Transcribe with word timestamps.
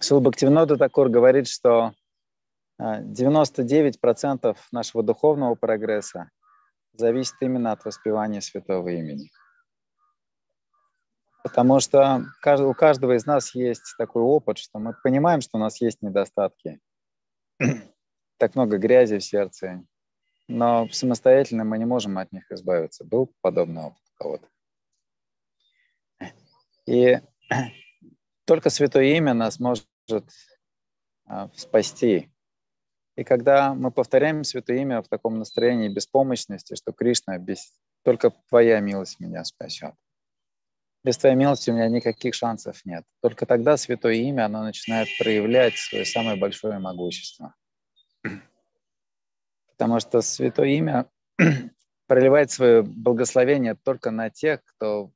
Шил 0.00 0.20
Бхактивинода 0.20 0.76
Такур 0.78 1.08
говорит, 1.10 1.46
что 1.46 1.92
99% 2.80 4.38
а, 4.42 4.54
нашего 4.72 5.02
духовного 5.02 5.54
прогресса 5.54 6.30
зависит 6.94 7.36
именно 7.40 7.72
от 7.72 7.84
воспевания 7.84 8.40
святого 8.40 8.88
имени. 8.88 9.30
Потому 11.42 11.80
что 11.80 12.24
у 12.44 12.74
каждого 12.74 13.16
из 13.16 13.26
нас 13.26 13.54
есть 13.54 13.94
такой 13.98 14.22
опыт, 14.22 14.58
что 14.58 14.78
мы 14.78 14.94
понимаем, 15.02 15.40
что 15.40 15.58
у 15.58 15.60
нас 15.60 15.80
есть 15.80 16.02
недостатки. 16.02 16.80
Так 18.38 18.54
много 18.54 18.78
грязи 18.78 19.18
в 19.18 19.22
сердце, 19.22 19.84
но 20.48 20.88
самостоятельно 20.88 21.64
мы 21.64 21.76
не 21.76 21.84
можем 21.84 22.16
от 22.16 22.32
них 22.32 22.50
избавиться. 22.50 23.04
Был 23.04 23.30
подобный 23.42 23.82
опыт 23.82 24.00
у 24.14 24.22
кого-то. 24.22 24.48
И 26.86 27.20
только 28.46 28.70
Святое 28.70 29.14
Имя 29.18 29.34
нас 29.34 29.60
может 29.60 29.89
а, 31.26 31.48
спасти. 31.54 32.30
И 33.16 33.24
когда 33.24 33.74
мы 33.74 33.90
повторяем 33.90 34.44
Святое 34.44 34.78
Имя 34.78 35.02
в 35.02 35.08
таком 35.08 35.38
настроении 35.38 35.88
беспомощности, 35.88 36.74
что 36.74 36.92
Кришна, 36.92 37.38
без... 37.38 37.72
только 38.02 38.30
Твоя 38.48 38.80
милость 38.80 39.20
меня 39.20 39.44
спасет. 39.44 39.94
Без 41.02 41.16
Твоей 41.18 41.36
милости 41.36 41.70
у 41.70 41.74
меня 41.74 41.88
никаких 41.88 42.34
шансов 42.34 42.84
нет. 42.84 43.04
Только 43.22 43.46
тогда 43.46 43.76
Святое 43.76 44.14
Имя, 44.14 44.46
оно 44.46 44.62
начинает 44.62 45.08
проявлять 45.18 45.76
свое 45.76 46.04
самое 46.04 46.36
большое 46.36 46.78
могущество. 46.78 47.54
Потому 49.72 50.00
что 50.00 50.20
Святое 50.20 50.68
Имя 50.68 51.10
проливает 52.06 52.50
свое 52.50 52.82
благословение 52.82 53.74
только 53.74 54.10
на 54.10 54.30
тех, 54.30 54.62
кто 54.64 55.12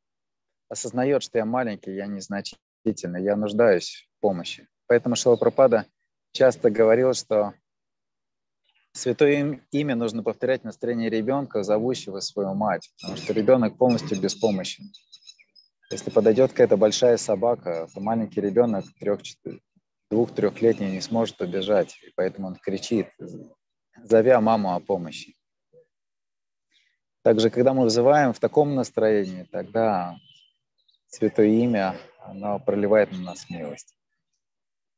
осознает, 0.68 1.22
что 1.22 1.38
я 1.38 1.44
маленький, 1.44 1.94
я 1.94 2.06
незначительный, 2.06 3.22
я 3.22 3.36
нуждаюсь 3.36 4.08
в 4.16 4.20
помощи. 4.20 4.68
Поэтому 4.86 5.16
Шилапрапада 5.16 5.86
часто 6.32 6.70
говорил, 6.70 7.14
что 7.14 7.54
Святое 8.96 9.60
имя 9.72 9.96
нужно 9.96 10.22
повторять 10.22 10.60
в 10.60 10.66
настроении 10.66 11.08
ребенка, 11.08 11.64
зовущего 11.64 12.20
свою 12.20 12.54
мать, 12.54 12.92
потому 13.00 13.16
что 13.16 13.32
ребенок 13.32 13.76
полностью 13.76 14.20
беспомощен. 14.20 14.92
Если 15.90 16.10
подойдет 16.10 16.52
какая-то 16.52 16.76
большая 16.76 17.16
собака, 17.16 17.88
то 17.92 18.00
маленький 18.00 18.40
ребенок 18.40 18.84
двух-трехлетний 20.10 20.92
не 20.92 21.00
сможет 21.00 21.40
убежать, 21.40 21.98
и 22.06 22.12
поэтому 22.14 22.46
он 22.46 22.54
кричит, 22.54 23.08
зовя 24.00 24.40
маму 24.40 24.76
о 24.76 24.80
помощи. 24.80 25.34
Также, 27.22 27.50
когда 27.50 27.74
мы 27.74 27.82
вызываем 27.82 28.32
в 28.32 28.38
таком 28.38 28.76
настроении, 28.76 29.42
тогда 29.42 30.16
Святое 31.08 31.48
Имя, 31.48 31.96
оно 32.20 32.60
проливает 32.60 33.10
на 33.10 33.18
нас 33.18 33.50
милость. 33.50 33.96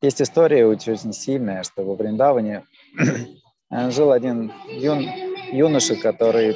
Есть 0.03 0.21
история 0.21 0.67
очень 0.67 1.13
сильная, 1.13 1.63
что 1.63 1.83
во 1.83 1.95
Вриндаване 1.95 2.65
жил 3.71 4.13
один 4.13 4.53
юн, 4.69 5.09
юноша, 5.53 5.97
который 5.97 6.55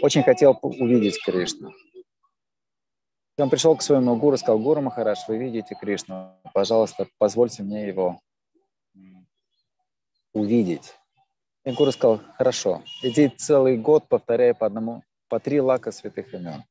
очень 0.00 0.22
хотел 0.22 0.58
увидеть 0.62 1.22
Кришну. 1.22 1.72
Он 3.36 3.50
пришел 3.50 3.76
к 3.76 3.82
своему 3.82 4.16
гуру, 4.16 4.36
сказал, 4.36 4.58
Гуру 4.58 4.80
Махараш, 4.80 5.28
вы 5.28 5.38
видите 5.38 5.76
Кришну, 5.80 6.32
пожалуйста, 6.54 7.06
позвольте 7.18 7.62
мне 7.62 7.86
его 7.86 8.20
увидеть. 10.32 10.94
И 11.64 11.72
гуру 11.72 11.92
сказал, 11.92 12.20
хорошо, 12.36 12.82
иди 13.02 13.28
целый 13.28 13.76
год 13.76 14.08
повторяй 14.08 14.54
по 14.54 14.66
одному, 14.66 15.02
по 15.28 15.38
три 15.38 15.60
лака 15.60 15.92
святых 15.92 16.32
имен. 16.32 16.64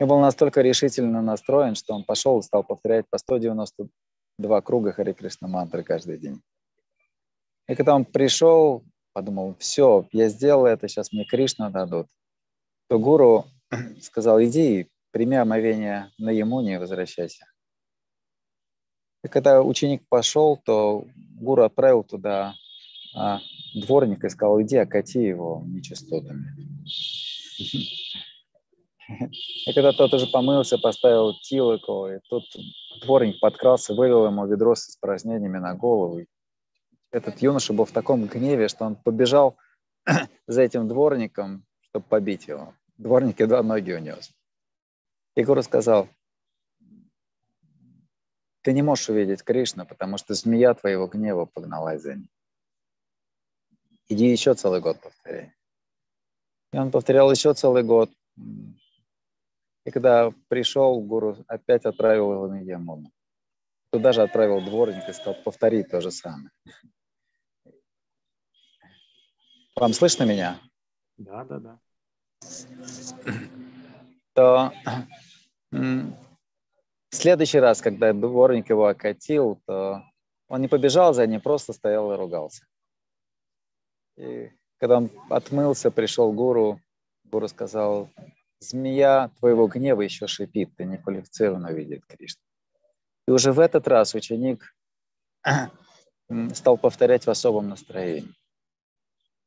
И 0.00 0.04
был 0.04 0.20
настолько 0.20 0.60
решительно 0.60 1.22
настроен, 1.22 1.74
что 1.74 1.94
он 1.94 2.04
пошел 2.04 2.38
и 2.38 2.42
стал 2.42 2.62
повторять 2.62 3.06
по 3.10 3.18
192 3.18 4.60
круга 4.62 4.92
Хари 4.92 5.12
Кришна 5.12 5.48
мантры 5.48 5.82
каждый 5.82 6.18
день. 6.18 6.40
И 7.68 7.74
когда 7.74 7.94
он 7.94 8.04
пришел, 8.04 8.84
подумал, 9.12 9.56
все, 9.58 10.06
я 10.12 10.28
сделал 10.28 10.66
это, 10.66 10.86
сейчас 10.88 11.12
мне 11.12 11.24
Кришна 11.24 11.70
дадут, 11.70 12.06
то 12.88 12.98
гуру 12.98 13.46
сказал, 14.00 14.42
иди, 14.42 14.88
прими 15.10 15.36
омовение 15.36 16.12
на 16.18 16.30
Ямуне 16.30 16.74
и 16.74 16.78
возвращайся. 16.78 17.46
И 19.24 19.28
когда 19.28 19.62
ученик 19.62 20.06
пошел, 20.08 20.56
то 20.56 21.04
гуру 21.16 21.64
отправил 21.64 22.04
туда 22.04 22.54
а, 23.16 23.40
дворника 23.74 24.28
и 24.28 24.30
сказал, 24.30 24.62
иди, 24.62 24.76
окати 24.76 25.18
его 25.18 25.64
нечистотами. 25.66 26.54
И 29.08 29.72
когда 29.72 29.92
тот 29.92 30.12
уже 30.12 30.26
помылся, 30.26 30.76
поставил 30.76 31.32
тилоку, 31.40 32.08
и 32.08 32.18
тут 32.28 32.44
дворник 33.02 33.40
подкрался, 33.40 33.94
вывел 33.94 34.26
ему 34.26 34.46
ведро 34.46 34.74
с 34.74 34.88
испражнениями 34.88 35.58
на 35.58 35.74
голову. 35.74 36.26
Этот 37.10 37.40
юноша 37.40 37.72
был 37.72 37.86
в 37.86 37.92
таком 37.92 38.26
гневе, 38.26 38.68
что 38.68 38.84
он 38.84 38.96
побежал 38.96 39.56
за 40.46 40.62
этим 40.62 40.88
дворником, 40.88 41.64
чтобы 41.80 42.04
побить 42.06 42.48
его. 42.48 42.74
Дворник 42.98 43.40
едва 43.40 43.62
ноги 43.62 43.92
унес. 43.92 44.30
И 45.36 45.44
Гуру 45.44 45.62
сказал, 45.62 46.08
ты 48.62 48.72
не 48.72 48.82
можешь 48.82 49.08
увидеть 49.08 49.42
Кришну, 49.42 49.86
потому 49.86 50.18
что 50.18 50.34
змея 50.34 50.74
твоего 50.74 51.06
гнева 51.06 51.46
погналась 51.46 52.02
за 52.02 52.16
ним. 52.16 52.28
Иди 54.08 54.26
еще 54.26 54.54
целый 54.54 54.80
год 54.80 55.00
повторяй. 55.00 55.54
И 56.72 56.76
он 56.76 56.90
повторял 56.90 57.30
еще 57.30 57.54
целый 57.54 57.82
год. 57.82 58.10
И 59.88 59.90
когда 59.90 60.34
пришел, 60.48 61.00
гуру 61.00 61.38
опять 61.46 61.86
отправил 61.86 62.30
его 62.30 62.46
на 62.46 62.60
Ямуну. 62.60 63.10
Туда 63.90 64.12
же 64.12 64.20
отправил 64.20 64.60
дворник 64.60 65.08
и 65.08 65.12
сказал, 65.14 65.42
повтори 65.42 65.82
то 65.82 66.02
же 66.02 66.10
самое. 66.10 66.50
Вам 69.74 69.94
слышно 69.94 70.24
меня? 70.24 70.60
Да, 71.16 71.42
да, 71.44 71.58
да. 71.58 71.78
То 74.34 74.72
в 75.70 77.14
следующий 77.14 77.58
раз, 77.58 77.80
когда 77.80 78.12
дворник 78.12 78.68
его 78.68 78.88
окатил, 78.88 79.58
то 79.64 80.02
он 80.48 80.60
не 80.60 80.68
побежал 80.68 81.14
за 81.14 81.26
ним, 81.26 81.40
просто 81.40 81.72
стоял 81.72 82.12
и 82.12 82.16
ругался. 82.16 82.66
И 84.18 84.50
когда 84.76 84.98
он 84.98 85.10
отмылся, 85.30 85.90
пришел 85.90 86.30
гуру, 86.30 86.78
гуру 87.24 87.48
сказал, 87.48 88.10
змея 88.60 89.30
твоего 89.38 89.66
гнева 89.66 90.02
еще 90.02 90.26
шипит, 90.26 90.74
ты 90.76 90.84
неквалифицированно 90.84 91.72
видит 91.72 92.04
Кришну. 92.06 92.42
И 93.26 93.30
уже 93.30 93.52
в 93.52 93.60
этот 93.60 93.86
раз 93.88 94.14
ученик 94.14 94.74
стал 96.54 96.78
повторять 96.78 97.26
в 97.26 97.30
особом 97.30 97.68
настроении. 97.68 98.34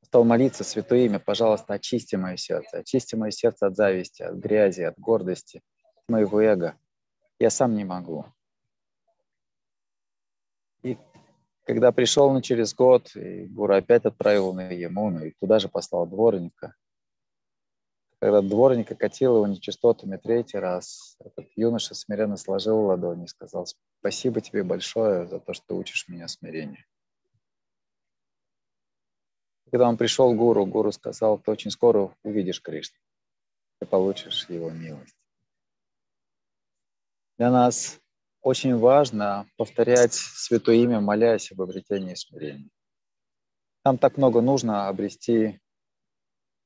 Стал 0.03 0.23
молиться 0.23 0.63
святое 0.63 1.05
имя, 1.05 1.19
пожалуйста, 1.19 1.73
очисти 1.73 2.16
мое 2.16 2.38
сердце, 2.38 2.79
очисти 2.79 3.16
мое 3.16 3.31
сердце 3.31 3.67
от 3.67 3.75
зависти, 3.75 4.23
от 4.23 4.35
грязи, 4.35 4.81
от 4.81 5.00
гордости, 5.00 5.61
моего 6.07 6.41
эго. 6.41 6.77
Я 7.39 7.50
сам 7.50 7.75
не 7.75 7.85
могу. 7.85 8.25
И 10.83 10.97
когда 11.66 11.91
пришел 11.91 12.27
он 12.27 12.41
через 12.41 12.73
год, 12.73 13.16
и 13.16 13.45
Гура 13.45 13.77
опять 13.77 14.05
отправил 14.05 14.53
на 14.53 14.71
Емуну, 14.71 15.25
и 15.25 15.33
туда 15.39 15.59
же 15.59 15.69
послал 15.69 16.05
дворника. 16.07 16.75
Когда 18.21 18.43
дворник 18.43 18.91
окатил 18.91 19.37
его 19.37 19.47
нечистотами 19.47 20.15
третий 20.15 20.59
раз, 20.59 21.17
этот 21.21 21.49
юноша 21.55 21.95
смиренно 21.95 22.37
сложил 22.37 22.85
ладони 22.85 23.23
и 23.23 23.27
сказал, 23.27 23.65
спасибо 23.99 24.41
тебе 24.41 24.63
большое 24.63 25.25
за 25.25 25.39
то, 25.39 25.55
что 25.55 25.75
учишь 25.75 26.07
меня 26.07 26.27
смирению. 26.27 26.85
Когда 29.71 29.89
он 29.89 29.97
пришел 29.97 30.31
к 30.31 30.37
гуру, 30.37 30.67
гуру 30.67 30.91
сказал, 30.91 31.39
ты 31.39 31.49
очень 31.49 31.71
скоро 31.71 32.15
увидишь 32.21 32.61
Кришну, 32.61 32.99
ты 33.79 33.87
получишь 33.87 34.47
его 34.49 34.69
милость. 34.69 35.17
Для 37.39 37.49
нас 37.49 37.99
очень 38.43 38.77
важно 38.77 39.50
повторять 39.57 40.13
Святое 40.13 40.75
Имя, 40.75 41.00
молясь 41.00 41.51
об 41.51 41.63
обретении 41.63 42.13
смирения. 42.13 42.69
Нам 43.83 43.97
так 43.97 44.17
много 44.17 44.41
нужно 44.41 44.89
обрести 44.89 45.59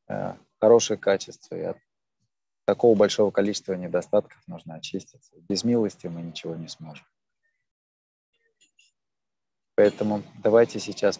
э, 0.10 0.34
хорошие 0.66 0.98
качества, 0.98 1.56
и 1.56 1.62
от 1.62 1.78
такого 2.66 2.98
большого 2.98 3.30
количества 3.30 3.74
недостатков 3.74 4.42
нужно 4.48 4.76
очиститься. 4.76 5.32
Без 5.48 5.64
милости 5.64 6.08
мы 6.08 6.24
ничего 6.24 6.56
не 6.56 6.68
сможем. 6.68 7.06
Поэтому 9.76 10.24
давайте 10.42 10.80
сейчас 10.80 11.20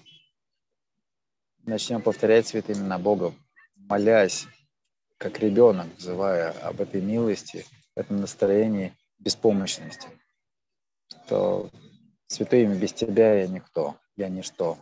начнем 1.64 2.02
повторять 2.02 2.48
святые 2.48 2.80
имена 2.80 2.98
Бога, 2.98 3.36
молясь, 3.76 4.48
как 5.18 5.40
ребенок, 5.40 5.88
взывая 5.98 6.52
об 6.68 6.82
этой 6.82 7.02
милости, 7.02 7.66
этом 7.96 8.22
настроении– 8.22 8.92
беспомощности, 9.20 10.10
что 11.08 11.70
святое 12.28 12.64
имя 12.64 12.76
без 12.76 12.94
тебя 12.94 13.42
я 13.42 13.48
никто, 13.48 13.98
я 14.16 14.28
ничто. 14.28 14.80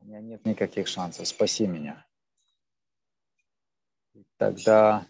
У 0.00 0.06
меня 0.06 0.20
нет 0.20 0.44
никаких 0.46 0.86
шансов, 0.86 1.26
спаси 1.26 1.66
меня. 1.66 2.07
Тогда 4.38 5.06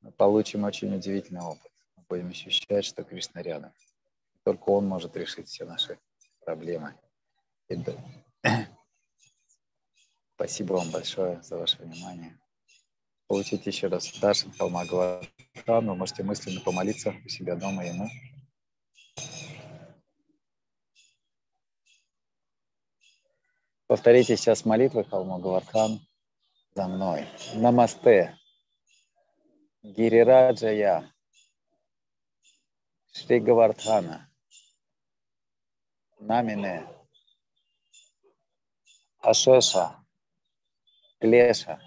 мы 0.00 0.12
получим 0.12 0.64
очень 0.64 0.94
удивительный 0.94 1.42
опыт. 1.42 1.70
Мы 1.96 2.04
будем 2.08 2.28
ощущать, 2.28 2.84
что 2.84 3.02
Кришна 3.02 3.42
рядом. 3.42 3.72
Только 4.44 4.70
Он 4.70 4.86
может 4.86 5.16
решить 5.16 5.48
все 5.48 5.64
наши 5.64 5.98
проблемы. 6.44 6.94
Спасибо 10.36 10.74
вам 10.74 10.92
большое 10.92 11.42
за 11.42 11.56
ваше 11.56 11.82
внимание. 11.82 12.38
Получите 13.26 13.70
еще 13.70 13.88
раз 13.88 14.16
Дашин 14.20 14.52
Халма 14.52 14.84
Вы 14.84 15.96
можете 15.96 16.22
мысленно 16.22 16.60
помолиться 16.60 17.12
у 17.24 17.28
себя 17.28 17.56
дома 17.56 17.84
ему. 17.84 18.08
Повторите 23.88 24.36
сейчас 24.36 24.64
молитвы 24.64 25.04
Халма 25.04 25.40
Гавардхан 25.40 26.00
за 26.76 26.88
мной. 26.88 27.26
Намасте. 27.54 28.38
Гирираджая. 29.82 31.10
Шри 33.14 33.40
Гавардхана. 33.40 34.30
Намине. 36.20 36.86
Ашеша. 39.22 40.04
Клеша. 41.18 41.80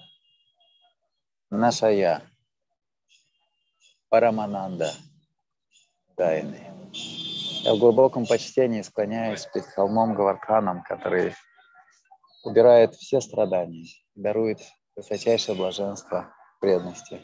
Нашая. 1.52 2.24
Парамананда. 4.10 4.92
Дайны. 6.18 6.66
Я 7.62 7.76
в 7.76 7.78
глубоком 7.78 8.26
почтении 8.26 8.82
склоняюсь 8.82 9.46
перед 9.54 9.68
холмом 9.68 10.16
Гавардханом, 10.16 10.82
который 10.82 11.36
убирает 12.44 12.96
все 12.96 13.22
страдания, 13.22 13.86
дарует 14.16 14.60
высочайшее 15.00 15.56
блаженство 15.56 16.34
преданности 16.60 17.22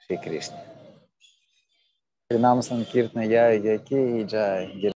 Шри 0.00 0.16
Кришне. 0.16 0.58
Принам 2.28 2.62
Санкиртна 2.62 3.20
Я 3.20 3.50
Яки 3.50 4.20
и 4.20 4.24
Джай 4.24 4.72